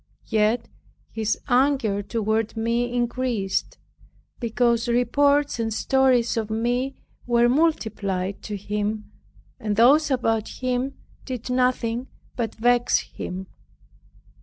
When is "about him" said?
10.09-10.95